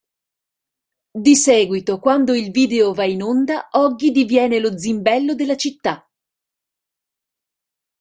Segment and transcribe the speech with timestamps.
[1.23, 6.09] Di seguito, quando il video va in onda, Oggy diviene lo zimbello della città.